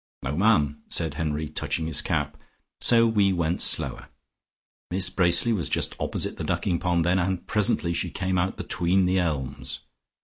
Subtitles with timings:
[0.23, 2.35] 'No, ma'am,' said Henry touching his cap,
[2.79, 4.09] so we went slower.
[4.89, 9.05] Miss Bracely was just opposite the ducking pond then, and presently she came out between
[9.05, 9.81] the elms.